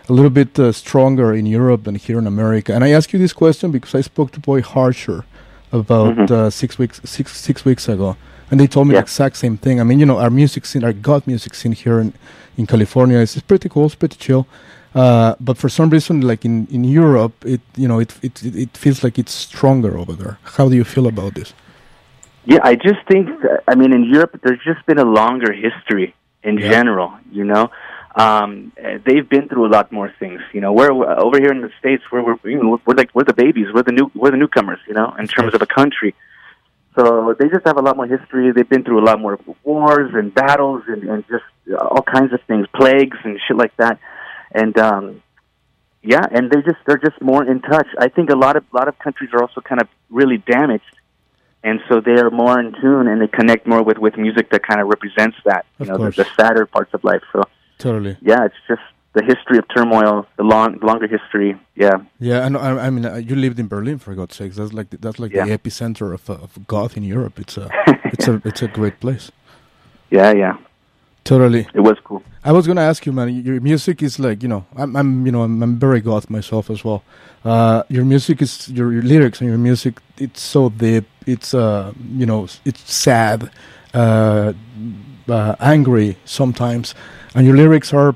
a 0.07 0.13
little 0.13 0.29
bit 0.29 0.57
uh, 0.59 0.71
stronger 0.71 1.33
in 1.33 1.45
Europe 1.45 1.83
than 1.83 1.95
here 1.95 2.19
in 2.19 2.27
America. 2.27 2.73
And 2.73 2.83
I 2.83 2.91
ask 2.91 3.11
you 3.11 3.19
this 3.19 3.33
question 3.33 3.71
because 3.71 3.95
I 3.95 4.01
spoke 4.01 4.31
to 4.31 4.39
Boy 4.39 4.61
Harsher 4.61 5.25
about 5.71 6.15
mm-hmm. 6.15 6.33
Uh, 6.33 6.49
six 6.49 6.77
weeks 6.77 7.01
six 7.03 7.35
six 7.35 7.65
weeks 7.65 7.89
ago, 7.89 8.15
and 8.51 8.59
they 8.59 8.67
told 8.67 8.87
me 8.87 8.93
yeah. 8.93 9.01
the 9.01 9.03
exact 9.03 9.37
same 9.37 9.57
thing. 9.57 9.79
I 9.79 9.83
mean, 9.83 9.99
you 9.99 10.05
know, 10.05 10.19
our 10.19 10.29
music 10.29 10.65
scene, 10.65 10.83
our 10.83 10.93
goth 10.93 11.25
music 11.27 11.53
scene 11.55 11.71
here 11.71 11.99
in, 11.99 12.13
in 12.57 12.65
California 12.65 13.17
is, 13.17 13.35
is 13.35 13.41
pretty 13.41 13.69
cool, 13.69 13.85
it's 13.87 13.95
pretty 13.95 14.17
chill. 14.17 14.47
Uh, 14.93 15.35
but 15.41 15.57
for 15.57 15.67
some 15.67 15.89
reason, 15.89 16.21
like 16.21 16.45
in, 16.45 16.67
in 16.71 16.85
Europe, 16.85 17.33
it 17.45 17.59
you 17.75 17.87
know 17.87 17.99
it, 17.99 18.17
it 18.23 18.41
it 18.43 18.77
feels 18.77 19.03
like 19.03 19.19
it's 19.19 19.33
stronger 19.33 19.97
over 19.97 20.13
there. 20.13 20.37
How 20.43 20.69
do 20.69 20.75
you 20.75 20.85
feel 20.85 21.07
about 21.07 21.35
this? 21.35 21.53
Yeah, 22.45 22.59
I 22.63 22.75
just 22.75 23.01
think 23.11 23.27
that, 23.41 23.63
I 23.67 23.75
mean 23.75 23.91
in 23.91 24.05
Europe, 24.05 24.39
there's 24.41 24.63
just 24.63 24.85
been 24.85 24.97
a 24.97 25.03
longer 25.03 25.51
history 25.51 26.15
in 26.43 26.57
yeah. 26.57 26.69
general. 26.69 27.11
You 27.29 27.43
know, 27.43 27.71
um, 28.15 28.71
they've 29.05 29.27
been 29.27 29.49
through 29.49 29.65
a 29.65 29.71
lot 29.77 29.91
more 29.91 30.13
things. 30.17 30.39
You 30.53 30.61
know, 30.61 30.71
we're, 30.71 30.93
we're 30.93 31.19
over 31.19 31.39
here 31.39 31.51
in 31.51 31.59
the 31.59 31.71
states, 31.77 32.03
where 32.09 32.23
we're 32.23 32.37
you 32.45 32.63
know, 32.63 32.79
we're 32.85 32.95
like 32.95 33.09
we're 33.13 33.25
the 33.25 33.33
babies, 33.33 33.67
we're 33.73 33.83
the 33.83 33.91
new 33.91 34.09
we're 34.15 34.31
the 34.31 34.37
newcomers. 34.37 34.79
You 34.87 34.93
know, 34.93 35.13
in 35.19 35.27
terms 35.27 35.53
of 35.53 35.61
a 35.61 35.67
country. 35.67 36.15
So 36.95 37.35
they 37.37 37.49
just 37.49 37.65
have 37.65 37.77
a 37.77 37.81
lot 37.81 37.97
more 37.97 38.07
history. 38.07 38.51
They've 38.51 38.67
been 38.67 38.83
through 38.83 39.03
a 39.03 39.05
lot 39.05 39.19
more 39.19 39.37
wars 39.63 40.11
and 40.13 40.33
battles 40.33 40.83
and, 40.87 41.03
and 41.03 41.25
just 41.27 41.43
all 41.77 42.01
kinds 42.01 42.31
of 42.33 42.39
things, 42.47 42.67
plagues 42.73 43.17
and 43.23 43.39
shit 43.47 43.57
like 43.57 43.75
that. 43.77 43.99
And 44.51 44.77
um, 44.77 45.21
yeah, 46.01 46.25
and 46.31 46.49
they 46.49 46.61
just 46.61 46.77
they're 46.85 46.97
just 46.97 47.21
more 47.21 47.43
in 47.43 47.61
touch. 47.61 47.87
I 47.99 48.07
think 48.07 48.29
a 48.29 48.35
lot 48.35 48.55
of 48.55 48.63
a 48.71 48.75
lot 48.75 48.87
of 48.87 48.97
countries 48.99 49.31
are 49.33 49.41
also 49.41 49.59
kind 49.59 49.81
of 49.81 49.89
really 50.09 50.37
damaged, 50.37 50.83
and 51.63 51.81
so 51.89 51.99
they 51.99 52.13
are 52.13 52.29
more 52.29 52.59
in 52.59 52.73
tune 52.79 53.07
and 53.07 53.21
they 53.21 53.27
connect 53.27 53.67
more 53.67 53.83
with 53.83 53.97
with 53.97 54.15
music 54.15 54.51
that 54.51 54.63
kind 54.63 54.79
of 54.79 54.87
represents 54.87 55.35
that. 55.45 55.65
You 55.79 55.91
of 55.91 55.99
know, 55.99 56.05
the, 56.05 56.23
the 56.23 56.29
sadder 56.37 56.65
parts 56.65 56.93
of 56.93 57.03
life. 57.03 57.23
So 57.33 57.43
totally, 57.77 58.15
yeah, 58.21 58.45
it's 58.45 58.55
just 58.67 58.83
the 59.15 59.23
history 59.23 59.57
of 59.57 59.65
turmoil, 59.73 60.27
the 60.37 60.43
long, 60.43 60.77
longer 60.81 61.07
history. 61.07 61.57
Yeah. 61.75 61.95
Yeah, 62.19 62.45
and 62.45 62.57
I, 62.57 62.87
I 62.87 62.89
mean, 62.89 63.05
uh, 63.05 63.15
you 63.15 63.35
lived 63.35 63.59
in 63.59 63.67
Berlin 63.67 63.97
for 63.97 64.13
God's 64.13 64.35
sakes. 64.35 64.57
That's 64.57 64.73
like 64.73 64.89
that's 64.89 65.19
like 65.19 65.31
yeah. 65.31 65.45
the 65.45 65.57
epicenter 65.57 66.13
of, 66.13 66.29
uh, 66.29 66.33
of 66.33 66.67
goth 66.67 66.95
in 66.97 67.03
Europe. 67.03 67.39
It's 67.39 67.57
a 67.57 67.69
it's 68.05 68.27
a 68.27 68.41
it's 68.45 68.61
a 68.61 68.67
great 68.67 68.99
place. 68.99 69.31
Yeah, 70.11 70.31
yeah. 70.33 70.57
Totally. 71.23 71.67
It 71.73 71.79
was 71.79 71.97
cool. 72.03 72.21
I 72.43 72.51
was 72.51 72.67
gonna 72.67 72.81
ask 72.81 73.05
you, 73.05 73.11
man. 73.11 73.29
Your 73.33 73.59
music 73.59 74.03
is 74.03 74.19
like 74.19 74.43
you 74.43 74.49
know, 74.49 74.65
I'm, 74.75 74.95
I'm 74.95 75.25
you 75.25 75.31
know, 75.31 75.41
I'm, 75.41 75.63
I'm 75.63 75.79
very 75.79 76.01
goth 76.01 76.29
myself 76.29 76.69
as 76.69 76.83
well. 76.83 77.01
Uh, 77.43 77.83
your 77.89 78.05
music 78.05 78.41
is 78.41 78.69
your, 78.69 78.91
your 78.91 79.01
lyrics 79.01 79.39
and 79.41 79.49
your 79.49 79.57
music. 79.57 79.99
It's 80.17 80.41
so 80.41 80.69
deep. 80.69 81.05
It's 81.25 81.53
uh, 81.53 81.93
you 82.11 82.25
know, 82.25 82.47
it's 82.65 82.93
sad, 82.93 83.49
uh, 83.93 84.53
uh 85.27 85.55
angry 85.59 86.17
sometimes, 86.25 86.93
and 87.33 87.47
your 87.47 87.55
lyrics 87.55 87.93
are 87.93 88.15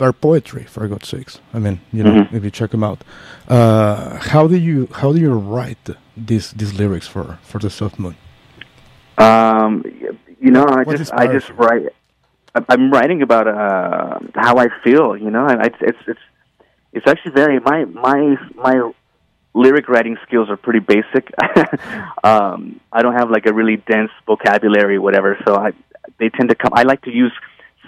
are 0.00 0.12
poetry 0.12 0.64
for 0.64 0.86
God's 0.88 1.08
sakes. 1.08 1.40
I 1.52 1.58
mean, 1.58 1.80
you 1.92 2.02
know, 2.02 2.12
mm-hmm. 2.12 2.36
if 2.36 2.44
you 2.44 2.50
check 2.50 2.70
them 2.70 2.84
out, 2.84 3.02
uh, 3.48 4.18
how 4.18 4.46
do 4.46 4.56
you 4.56 4.88
how 4.92 5.12
do 5.12 5.20
you 5.20 5.32
write 5.32 5.90
these 6.16 6.52
these 6.52 6.72
lyrics 6.74 7.06
for 7.06 7.38
for 7.42 7.58
the 7.58 7.70
Soft 7.70 7.98
Moon? 7.98 8.16
Um, 9.18 9.84
you 10.40 10.50
know, 10.50 10.66
I 10.66 10.84
just 10.96 11.12
I 11.12 11.26
just 11.26 11.50
write. 11.50 11.88
I'm 12.68 12.90
writing 12.90 13.22
about 13.22 13.46
uh, 13.46 14.18
how 14.34 14.56
I 14.58 14.68
feel. 14.82 15.16
You 15.16 15.30
know, 15.30 15.46
it's 15.48 15.76
it's 15.80 15.98
it's 16.06 16.20
it's 16.92 17.06
actually 17.06 17.32
very 17.32 17.60
my 17.60 17.84
my 17.84 18.36
my 18.54 18.92
lyric 19.54 19.88
writing 19.88 20.16
skills 20.26 20.48
are 20.48 20.56
pretty 20.56 20.80
basic. 20.80 21.30
um, 22.24 22.80
I 22.92 23.02
don't 23.02 23.14
have 23.14 23.30
like 23.30 23.46
a 23.46 23.52
really 23.52 23.76
dense 23.76 24.10
vocabulary, 24.26 24.98
whatever. 24.98 25.38
So 25.46 25.56
I 25.56 25.72
they 26.18 26.30
tend 26.30 26.48
to 26.48 26.54
come. 26.54 26.72
I 26.74 26.82
like 26.82 27.02
to 27.02 27.10
use 27.10 27.32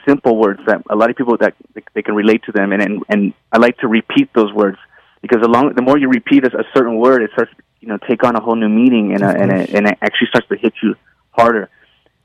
simple 0.07 0.37
words 0.37 0.61
that 0.67 0.83
a 0.91 0.97
lot 0.97 1.11
of 1.11 1.17
people 1.17 1.37
that 1.39 1.55
they 1.95 2.03
can 2.03 2.15
relate 2.15 2.43
to 2.45 2.53
them, 2.53 2.73
and 2.73 2.83
and, 2.83 3.03
and 3.09 3.35
I 3.51 3.59
like 3.59 3.79
to 3.79 3.89
repeat 3.89 4.33
those 4.35 4.53
words 4.53 4.79
because 5.21 5.41
the 5.41 5.49
long 5.49 5.73
the 5.75 5.83
more 5.83 5.99
you 5.99 6.09
repeat 6.09 6.45
a, 6.45 6.59
a 6.59 6.65
certain 6.75 6.97
word, 6.97 7.23
it 7.23 7.31
starts 7.33 7.53
you 7.81 7.89
know 7.89 7.99
take 8.09 8.25
on 8.25 8.37
a 8.37 8.41
whole 8.41 8.57
new 8.57 8.69
meaning 8.69 9.13
and 9.15 9.23
a, 9.23 9.29
and 9.29 9.53
it, 9.53 9.71
and 9.71 9.87
it 9.87 9.99
actually 10.03 10.29
starts 10.29 10.49
to 10.49 10.57
hit 10.57 10.75
you 10.83 10.95
harder. 11.31 11.71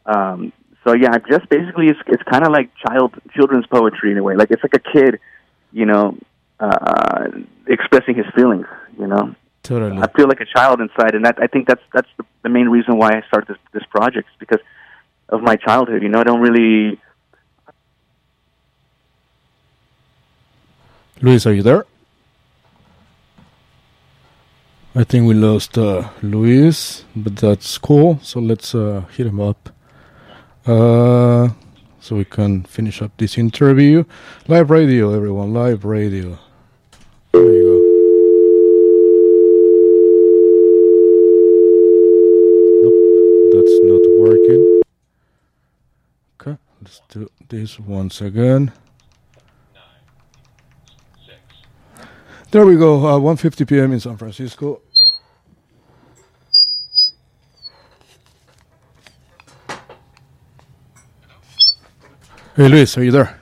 Um, 0.05 0.53
so 0.83 0.93
yeah, 0.93 1.17
just 1.29 1.49
basically 1.49 1.87
it's 1.87 1.99
it's 2.07 2.23
kind 2.23 2.45
of 2.45 2.51
like 2.51 2.69
child 2.75 3.13
children's 3.35 3.67
poetry 3.67 4.11
in 4.11 4.17
a 4.17 4.23
way. 4.23 4.35
Like 4.35 4.51
it's 4.51 4.63
like 4.63 4.73
a 4.75 4.91
kid, 4.91 5.19
you 5.71 5.85
know, 5.85 6.17
uh, 6.59 7.27
expressing 7.67 8.15
his 8.15 8.25
feelings. 8.35 8.65
You 8.97 9.07
know, 9.07 9.35
totally. 9.63 10.01
I 10.01 10.07
feel 10.13 10.27
like 10.27 10.39
a 10.39 10.45
child 10.45 10.79
inside, 10.79 11.13
and 11.13 11.25
that 11.25 11.37
I 11.41 11.47
think 11.47 11.67
that's 11.67 11.81
that's 11.93 12.07
the, 12.17 12.23
the 12.43 12.49
main 12.49 12.69
reason 12.69 12.97
why 12.97 13.09
I 13.09 13.21
started 13.27 13.49
this 13.49 13.57
this 13.73 13.83
project 13.89 14.29
because 14.39 14.61
of 15.29 15.41
my 15.41 15.55
childhood. 15.55 16.01
You 16.03 16.09
know, 16.09 16.19
I 16.19 16.23
don't 16.23 16.41
really 16.41 16.99
Luis, 21.19 21.47
are 21.47 21.53
you 21.53 21.63
there? 21.63 21.83
I 24.93 25.03
think 25.03 25.27
we 25.27 25.33
lost 25.33 25.75
uh, 25.75 26.09
Luis, 26.21 27.05
but 27.15 27.35
that's 27.37 27.77
cool. 27.79 28.19
So 28.21 28.39
let's 28.39 28.75
uh, 28.75 29.01
hit 29.15 29.25
him 29.25 29.39
up 29.39 29.69
uh, 30.67 31.49
so 31.99 32.15
we 32.15 32.25
can 32.25 32.63
finish 32.63 33.01
up 33.01 33.11
this 33.17 33.35
interview. 33.37 34.03
Live 34.47 34.69
radio, 34.69 35.11
everyone. 35.15 35.53
Live 35.53 35.85
radio. 35.85 36.37
There 37.31 37.43
you 37.43 37.63
go. 37.63 37.77
Nope, 42.83 43.53
that's 43.53 43.79
not 43.83 44.03
working. 44.19 44.81
Okay, 46.39 46.57
let's 46.81 47.01
do 47.09 47.27
this 47.49 47.79
once 47.79 48.21
again. 48.21 48.71
There 52.51 52.65
we 52.65 52.77
go. 52.77 53.05
Uh, 53.05 53.19
1:50 53.19 53.67
p.m. 53.67 53.91
in 53.91 53.99
San 53.99 54.15
Francisco. 54.17 54.81
Hey, 62.55 62.69
Luis, 62.69 62.97
are 62.97 63.03
you 63.03 63.11
there? 63.11 63.39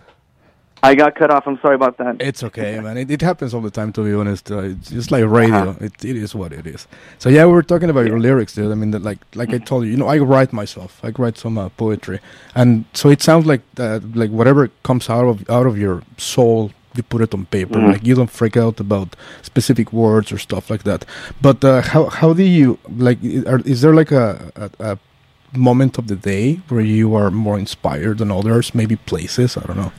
I 0.84 0.94
got 0.94 1.16
cut 1.16 1.32
off. 1.32 1.48
I'm 1.48 1.60
sorry 1.62 1.76
about 1.76 1.98
that. 1.98 2.18
It's 2.20 2.44
okay, 2.44 2.80
man. 2.84 2.98
It, 2.98 3.10
it 3.10 3.22
happens 3.22 3.54
all 3.54 3.62
the 3.62 3.72
time, 3.72 3.94
to 3.94 4.04
be 4.04 4.14
honest. 4.14 4.52
Uh, 4.52 4.60
it's 4.60 4.90
just 4.90 5.10
like 5.10 5.24
radio. 5.26 5.70
Uh-huh. 5.70 5.86
It, 5.86 6.04
it 6.04 6.16
is 6.16 6.36
what 6.36 6.52
it 6.52 6.68
is. 6.68 6.88
So 7.18 7.30
yeah, 7.30 7.46
we 7.46 7.54
were 7.54 7.64
talking 7.64 7.90
about 7.90 8.08
your 8.08 8.20
lyrics, 8.20 8.54
dude. 8.54 8.72
I 8.72 8.76
mean, 8.76 8.92
that, 8.92 9.04
like 9.04 9.20
like 9.36 9.54
I 9.54 9.60
told 9.60 9.86
you, 9.86 9.92
you 9.92 9.98
know, 9.98 10.08
I 10.08 10.18
write 10.18 10.52
myself. 10.52 11.00
I 11.04 11.12
write 11.18 11.38
some 11.38 11.58
uh, 11.58 11.70
poetry, 11.70 12.20
and 12.56 12.86
so 12.94 13.10
it 13.10 13.22
sounds 13.22 13.46
like 13.46 13.62
that, 13.76 14.16
like 14.16 14.32
whatever 14.32 14.70
comes 14.84 15.10
out 15.10 15.26
of 15.26 15.50
out 15.50 15.66
of 15.66 15.78
your 15.78 16.04
soul, 16.18 16.72
you 16.96 17.04
put 17.04 17.22
it 17.22 17.34
on 17.34 17.46
paper. 17.46 17.78
Mm-hmm. 17.78 17.92
Like 17.92 18.06
you 18.06 18.16
don't 18.16 18.30
freak 18.30 18.58
out 18.58 18.80
about 18.80 19.16
specific 19.42 19.92
words 19.94 20.32
or 20.32 20.38
stuff 20.38 20.70
like 20.70 20.84
that. 20.84 21.06
But 21.42 21.64
uh, 21.64 21.82
how 21.82 22.06
how 22.06 22.34
do 22.34 22.44
you 22.44 22.80
like? 22.98 23.20
Are, 23.48 23.60
is 23.66 23.82
there 23.82 23.94
like 23.94 24.12
a, 24.12 24.52
a, 24.56 24.70
a 24.92 25.58
moment 25.58 25.98
of 25.98 26.08
the 26.08 26.16
day 26.16 26.56
where 26.70 26.82
you 26.82 27.16
are 27.16 27.32
more 27.32 27.58
inspired 27.60 28.18
than 28.20 28.32
others? 28.32 28.74
Maybe 28.74 28.96
places. 28.96 29.58
I 29.58 29.62
don't 29.68 29.78
know. 29.78 29.92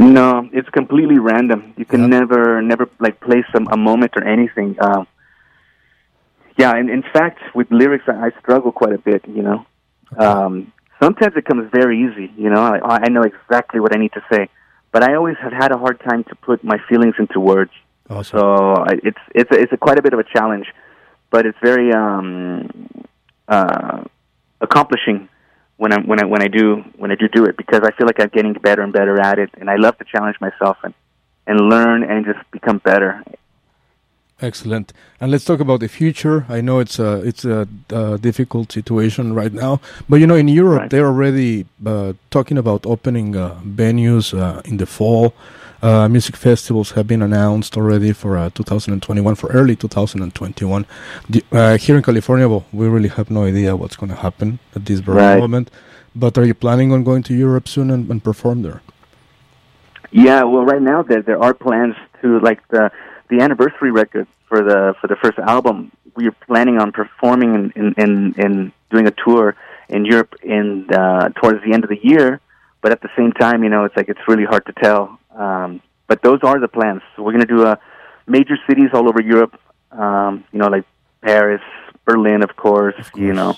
No, 0.00 0.48
it's 0.52 0.68
completely 0.70 1.18
random. 1.18 1.74
You 1.76 1.84
can 1.84 2.00
yeah. 2.00 2.18
never, 2.18 2.62
never 2.62 2.88
like 3.00 3.20
place 3.20 3.44
a, 3.52 3.58
a 3.70 3.76
moment 3.76 4.12
or 4.16 4.24
anything. 4.24 4.74
Um, 4.80 5.06
yeah, 6.56 6.74
and 6.74 6.88
in 6.88 7.02
fact, 7.02 7.40
with 7.54 7.70
lyrics, 7.70 8.04
I, 8.08 8.28
I 8.28 8.30
struggle 8.40 8.72
quite 8.72 8.94
a 8.94 8.98
bit. 8.98 9.28
You 9.28 9.42
know, 9.42 9.66
okay. 10.14 10.24
um, 10.24 10.72
sometimes 11.02 11.36
it 11.36 11.44
comes 11.44 11.70
very 11.70 11.96
easy. 12.04 12.32
You 12.34 12.48
know, 12.48 12.62
I, 12.62 13.04
I 13.04 13.08
know 13.10 13.22
exactly 13.22 13.78
what 13.78 13.94
I 13.94 13.98
need 13.98 14.12
to 14.12 14.24
say, 14.32 14.48
but 14.92 15.02
I 15.02 15.14
always 15.14 15.36
have 15.42 15.52
had 15.52 15.72
a 15.72 15.78
hard 15.78 16.00
time 16.00 16.24
to 16.24 16.34
put 16.34 16.64
my 16.64 16.78
feelings 16.88 17.14
into 17.18 17.40
words. 17.40 17.70
Awesome. 18.08 18.38
So 18.38 18.74
I, 18.74 18.94
it's 19.04 19.18
it's 19.34 19.50
a, 19.50 19.60
it's 19.60 19.72
a 19.72 19.76
quite 19.76 19.98
a 19.98 20.02
bit 20.02 20.12
of 20.12 20.18
a 20.18 20.24
challenge, 20.24 20.66
but 21.30 21.46
it's 21.46 21.58
very 21.62 21.92
um, 21.92 22.68
uh, 23.48 24.02
accomplishing 24.60 25.28
when 25.76 25.92
I 25.92 26.00
when 26.00 26.20
I 26.20 26.26
when 26.26 26.42
I 26.42 26.48
do 26.48 26.84
when 26.96 27.10
I 27.10 27.14
do 27.14 27.28
do 27.28 27.44
it 27.44 27.56
because 27.56 27.80
I 27.84 27.90
feel 27.96 28.06
like 28.06 28.20
I'm 28.20 28.28
getting 28.28 28.52
better 28.54 28.82
and 28.82 28.92
better 28.92 29.20
at 29.20 29.38
it, 29.38 29.50
and 29.58 29.70
I 29.70 29.76
love 29.76 29.96
to 29.98 30.04
challenge 30.04 30.36
myself 30.40 30.76
and 30.82 30.94
and 31.46 31.60
learn 31.68 32.02
and 32.02 32.24
just 32.24 32.38
become 32.50 32.78
better. 32.78 33.24
Excellent. 34.42 34.92
And 35.20 35.30
let's 35.30 35.44
talk 35.44 35.60
about 35.60 35.80
the 35.80 35.88
future. 35.88 36.46
I 36.48 36.60
know 36.60 36.78
it's 36.78 36.98
a 36.98 37.20
it's 37.26 37.44
a, 37.44 37.68
a 37.90 38.18
difficult 38.18 38.72
situation 38.72 39.34
right 39.34 39.52
now, 39.52 39.80
but 40.08 40.16
you 40.16 40.26
know 40.26 40.36
in 40.36 40.48
Europe 40.48 40.80
right. 40.80 40.90
they're 40.90 41.06
already 41.06 41.66
uh, 41.84 42.14
talking 42.30 42.56
about 42.56 42.86
opening 42.86 43.36
uh, 43.36 43.60
venues 43.64 44.32
uh, 44.32 44.62
in 44.64 44.78
the 44.78 44.86
fall. 44.86 45.34
Uh, 45.82 46.08
music 46.08 46.36
festivals 46.36 46.90
have 46.90 47.06
been 47.06 47.22
announced 47.22 47.74
already 47.74 48.12
for 48.12 48.36
uh, 48.36 48.50
2021, 48.50 49.34
for 49.34 49.48
early 49.48 49.74
2021. 49.74 50.84
The, 51.30 51.42
uh, 51.52 51.78
here 51.78 51.96
in 51.96 52.02
California, 52.02 52.46
well, 52.46 52.66
we 52.70 52.86
really 52.86 53.08
have 53.08 53.30
no 53.30 53.44
idea 53.44 53.74
what's 53.74 53.96
going 53.96 54.10
to 54.10 54.16
happen 54.16 54.58
at 54.76 54.84
this 54.84 55.00
very 55.00 55.16
right. 55.16 55.38
moment. 55.38 55.70
But 56.14 56.36
are 56.36 56.44
you 56.44 56.52
planning 56.52 56.92
on 56.92 57.02
going 57.02 57.22
to 57.24 57.34
Europe 57.34 57.66
soon 57.66 57.90
and, 57.90 58.10
and 58.10 58.22
perform 58.22 58.60
there? 58.60 58.82
Yeah, 60.10 60.42
well, 60.42 60.64
right 60.64 60.82
now 60.82 61.02
there 61.02 61.22
there 61.22 61.40
are 61.42 61.54
plans 61.54 61.94
to 62.20 62.40
like 62.40 62.66
the 62.68 62.90
the 63.30 63.40
anniversary 63.40 63.90
record 63.90 64.26
for 64.48 64.62
the 64.62 64.94
for 65.00 65.06
the 65.06 65.16
first 65.16 65.38
album. 65.38 65.92
We 66.16 66.26
are 66.26 66.36
planning 66.46 66.78
on 66.78 66.92
performing 66.92 67.54
and 67.54 67.72
in, 67.76 67.94
in, 67.96 68.34
in, 68.36 68.72
doing 68.90 69.06
a 69.06 69.12
tour 69.24 69.54
in 69.88 70.04
Europe 70.04 70.34
in 70.42 70.92
uh, 70.92 71.28
towards 71.40 71.64
the 71.64 71.72
end 71.72 71.84
of 71.84 71.90
the 71.90 72.00
year. 72.02 72.40
But 72.82 72.92
at 72.92 73.00
the 73.00 73.10
same 73.16 73.32
time, 73.32 73.62
you 73.62 73.70
know, 73.70 73.84
it's 73.84 73.96
like 73.96 74.08
it's 74.08 74.20
really 74.26 74.44
hard 74.44 74.66
to 74.66 74.72
tell 74.72 75.20
um, 75.34 75.80
but 76.06 76.22
those 76.22 76.40
are 76.42 76.58
the 76.58 76.68
plans. 76.68 77.02
So 77.14 77.22
we're 77.22 77.32
going 77.32 77.46
to 77.46 77.54
do 77.56 77.64
a 77.64 77.78
major 78.26 78.56
cities 78.68 78.90
all 78.92 79.08
over 79.08 79.22
Europe. 79.22 79.58
Um, 79.92 80.44
you 80.52 80.58
know, 80.58 80.68
like 80.68 80.84
Paris, 81.22 81.62
Berlin, 82.04 82.42
of 82.42 82.56
course, 82.56 82.94
of 82.98 83.12
course. 83.12 83.22
You 83.22 83.32
know, 83.32 83.54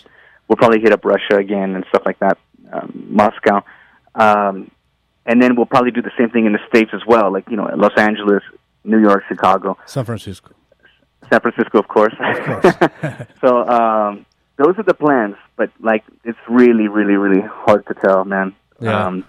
we'll 0.48 0.56
probably 0.56 0.80
hit 0.80 0.92
up 0.92 1.04
Russia 1.04 1.36
again 1.36 1.74
and 1.74 1.84
stuff 1.88 2.02
like 2.04 2.18
that. 2.20 2.38
Um, 2.72 3.06
Moscow, 3.10 3.64
um, 4.14 4.70
and 5.26 5.42
then 5.42 5.56
we'll 5.56 5.66
probably 5.66 5.90
do 5.90 6.02
the 6.02 6.12
same 6.18 6.30
thing 6.30 6.46
in 6.46 6.52
the 6.52 6.60
states 6.68 6.90
as 6.94 7.02
well. 7.06 7.30
Like 7.32 7.48
you 7.50 7.56
know, 7.56 7.68
Los 7.76 7.96
Angeles, 7.96 8.42
New 8.84 9.00
York, 9.00 9.22
Chicago, 9.28 9.76
San 9.86 10.04
Francisco. 10.04 10.52
San 11.30 11.40
Francisco, 11.40 11.78
of 11.78 11.88
course. 11.88 12.14
Of 12.18 12.44
course. 12.62 12.74
so 13.40 13.66
um, 13.68 14.26
those 14.56 14.74
are 14.78 14.82
the 14.82 14.94
plans, 14.94 15.36
but 15.56 15.70
like 15.80 16.04
it's 16.24 16.38
really, 16.48 16.88
really, 16.88 17.14
really 17.14 17.42
hard 17.46 17.86
to 17.86 17.94
tell, 17.94 18.24
man. 18.24 18.54
Yeah. 18.80 19.06
Um, 19.06 19.24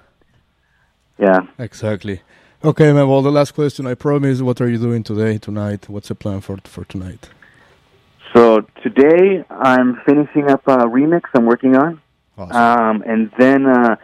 yeah. 1.17 1.41
Exactly. 1.59 2.21
Okay, 2.63 2.91
man. 2.93 3.07
Well, 3.07 3.21
the 3.21 3.31
last 3.31 3.51
question 3.53 3.85
I 3.85 3.93
promise. 3.93 4.41
What 4.41 4.61
are 4.61 4.69
you 4.69 4.77
doing 4.77 5.03
today, 5.03 5.37
tonight? 5.37 5.89
What's 5.89 6.07
the 6.07 6.15
plan 6.15 6.41
for 6.41 6.57
for 6.63 6.85
tonight? 6.85 7.29
So 8.33 8.61
today 8.81 9.45
I'm 9.49 10.01
finishing 10.05 10.49
up 10.49 10.67
a 10.67 10.77
remix 10.77 11.21
I'm 11.35 11.45
working 11.45 11.75
on, 11.75 12.01
awesome. 12.37 12.55
um, 12.55 13.03
and 13.05 13.31
then 13.37 13.67
uh, 13.67 13.95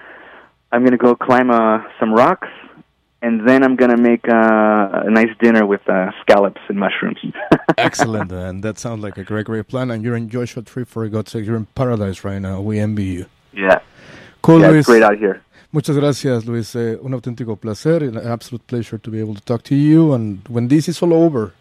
I'm 0.72 0.84
gonna 0.84 0.98
go 0.98 1.16
climb 1.16 1.50
uh, 1.50 1.80
some 2.00 2.14
rocks, 2.14 2.48
and 3.22 3.48
then 3.48 3.64
I'm 3.64 3.76
gonna 3.76 3.98
make 3.98 4.28
uh, 4.28 5.04
a 5.08 5.12
nice 5.12 5.30
dinner 5.40 5.66
with 5.66 5.88
uh, 5.90 6.12
scallops 6.22 6.62
and 6.70 6.80
mushrooms. 6.80 7.20
Excellent, 7.78 8.32
and 8.32 8.64
that 8.64 8.78
sounds 8.78 9.04
like 9.04 9.18
a 9.18 9.24
great, 9.24 9.46
great 9.46 9.68
plan. 9.68 9.92
And 9.92 10.04
you're 10.04 10.16
in 10.16 10.30
Joshua 10.30 10.64
Tree, 10.64 10.86
for 10.86 11.08
God's 11.10 11.32
sake. 11.32 11.46
You're 11.46 11.58
in 11.58 11.66
paradise 11.66 12.24
right 12.24 12.40
now. 12.40 12.62
We 12.62 12.80
envy 12.80 13.06
you. 13.06 13.26
Yeah. 13.54 13.80
Cool, 14.42 14.62
yeah, 14.62 14.72
it's 14.72 14.88
great 14.88 15.04
out 15.04 15.18
here. 15.18 15.42
Muchas 15.72 15.98
gracias, 15.98 16.46
Luis. 16.46 16.76
Uh, 16.76 16.98
un 17.04 17.12
auténtico 17.12 17.60
placer, 17.60 18.04
an 18.04 18.18
absolute 18.18 18.66
pleasure 18.66 18.98
to 18.98 19.12
be 19.12 19.20
able 19.20 19.36
to 19.36 19.42
talk 19.42 19.64
to 19.64 19.76
you. 19.76 20.14
And 20.14 20.40
when 20.48 20.68
this 20.68 20.88
is 20.88 21.02
all 21.02 21.14
over, 21.14 21.54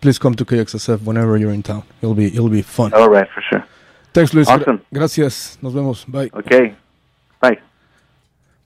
please 0.00 0.18
come 0.18 0.34
to 0.34 0.44
KXSF 0.44 1.02
whenever 1.02 1.36
you're 1.36 1.52
in 1.52 1.62
town. 1.62 1.82
It'll 2.00 2.14
be 2.14 2.26
it'll 2.26 2.48
be 2.48 2.62
fun. 2.62 2.92
All 2.94 3.08
right, 3.08 3.28
for 3.34 3.42
sure. 3.42 3.64
Thanks, 4.12 4.34
Luis. 4.34 4.48
Awesome. 4.48 4.82
gracias. 4.92 5.58
Nos 5.62 5.72
vemos. 5.72 6.04
Bye. 6.04 6.30
Okay. 6.34 6.74
Bye. 7.40 7.58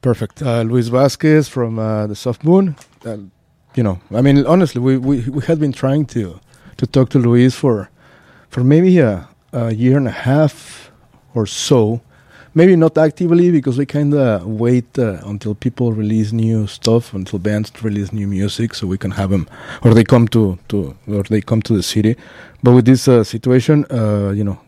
Perfect. 0.05 0.43
Uh, 0.43 0.61
Luis 0.61 0.89
Vasquez 0.89 1.49
from 1.49 1.79
uh, 1.79 2.07
the 2.07 2.15
Soft 2.15 2.45
Moon. 2.45 2.77
Uh, 3.07 3.17
you 3.75 3.83
know, 3.83 3.99
I 4.13 4.21
mean, 4.21 4.45
honestly, 4.45 4.79
we, 4.79 4.99
we 4.99 5.31
we 5.31 5.43
had 5.47 5.59
been 5.59 5.73
trying 5.73 6.05
to 6.09 6.39
to 6.77 6.87
talk 6.87 7.09
to 7.11 7.19
Luis 7.19 7.55
for 7.55 7.89
for 8.51 8.63
maybe 8.63 8.99
a, 8.99 9.27
a 9.53 9.73
year 9.73 9.97
and 9.97 10.07
a 10.07 10.19
half 10.29 10.91
or 11.35 11.47
so 11.47 12.03
maybe 12.55 12.77
not 12.77 12.97
actively 12.97 13.51
because 13.51 13.79
we 13.79 13.87
kind 13.87 14.15
of 14.15 14.47
wait 14.47 14.99
uh, 14.99 15.19
until 15.25 15.55
people 15.55 15.93
release 15.93 16.33
new 16.33 16.67
stuff, 16.67 17.15
until 17.15 17.39
bands 17.39 17.73
release 17.83 18.13
new 18.13 18.29
music, 18.29 18.75
so 18.75 18.87
we 18.87 18.97
can 18.99 19.11
have 19.11 19.31
them, 19.31 19.47
or 19.83 19.95
they 19.95 20.05
come 20.05 20.29
to 20.29 20.59
to 20.69 20.95
or 21.09 21.23
they 21.25 21.41
come 21.41 21.63
to 21.63 21.75
the 21.75 21.83
city. 21.83 22.15
But 22.63 22.73
with 22.73 22.85
this 22.85 23.09
uh, 23.09 23.25
situation, 23.25 23.85
uh, 23.91 24.33
you 24.37 24.45
know, 24.45 24.59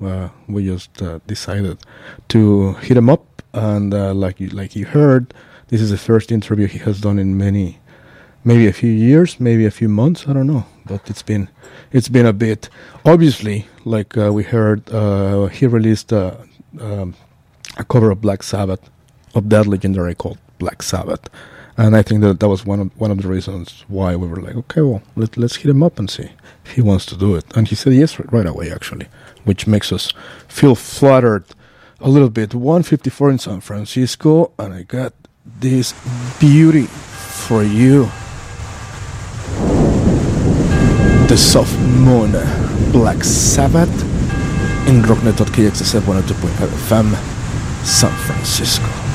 we 0.48 0.66
just 0.66 0.90
decided 1.26 1.78
to 2.28 2.72
hit 2.80 2.94
them 2.94 3.08
up, 3.08 3.35
and 3.52 3.92
uh, 3.94 4.14
like 4.14 4.40
you, 4.40 4.48
like 4.48 4.76
you 4.76 4.86
heard, 4.86 5.34
this 5.68 5.80
is 5.80 5.90
the 5.90 5.98
first 5.98 6.30
interview 6.30 6.66
he 6.66 6.78
has 6.78 7.00
done 7.00 7.18
in 7.18 7.36
many, 7.36 7.78
maybe 8.44 8.66
a 8.66 8.72
few 8.72 8.90
years, 8.90 9.40
maybe 9.40 9.66
a 9.66 9.70
few 9.70 9.88
months. 9.88 10.28
I 10.28 10.32
don't 10.32 10.46
know, 10.46 10.66
but 10.84 11.08
it's 11.10 11.22
been 11.22 11.48
it's 11.92 12.08
been 12.08 12.26
a 12.26 12.32
bit. 12.32 12.68
Obviously, 13.04 13.66
like 13.84 14.14
we 14.16 14.42
heard, 14.42 14.88
he 15.52 15.66
released. 15.66 16.12
Um, 16.12 17.14
a 17.76 17.84
cover 17.84 18.10
of 18.10 18.20
Black 18.20 18.42
Sabbath, 18.42 18.90
of 19.34 19.48
that 19.50 19.66
legendary 19.66 20.14
called 20.14 20.38
Black 20.58 20.82
Sabbath. 20.82 21.28
And 21.76 21.94
I 21.94 22.02
think 22.02 22.22
that 22.22 22.40
that 22.40 22.48
was 22.48 22.64
one 22.64 22.80
of 22.80 23.00
one 23.00 23.10
of 23.10 23.20
the 23.20 23.28
reasons 23.28 23.84
why 23.88 24.16
we 24.16 24.26
were 24.26 24.40
like, 24.40 24.56
okay, 24.56 24.80
well, 24.80 25.02
let, 25.14 25.36
let's 25.36 25.56
hit 25.56 25.70
him 25.70 25.82
up 25.82 25.98
and 25.98 26.08
see 26.08 26.30
if 26.64 26.72
he 26.72 26.80
wants 26.80 27.04
to 27.06 27.16
do 27.16 27.34
it. 27.36 27.44
And 27.54 27.68
he 27.68 27.74
said 27.74 27.92
yes 27.92 28.18
right 28.18 28.46
away, 28.46 28.72
actually, 28.72 29.08
which 29.44 29.66
makes 29.66 29.92
us 29.92 30.12
feel 30.48 30.74
flattered 30.74 31.44
a 32.00 32.08
little 32.08 32.30
bit. 32.30 32.54
154 32.54 33.30
in 33.30 33.38
San 33.38 33.60
Francisco, 33.60 34.52
and 34.58 34.74
I 34.74 34.82
got 34.82 35.12
this 35.44 35.94
beauty 36.38 36.86
for 36.86 37.62
you. 37.62 38.04
The 41.28 41.36
Soft 41.36 41.78
Moon, 41.78 42.32
Black 42.92 43.24
Sabbath, 43.24 43.90
in 44.88 45.02
Rocknet.kxsf 45.02 46.00
102.5 46.00 46.68
FM. 46.68 47.16
San 47.84 48.10
Francisco. 48.26 49.05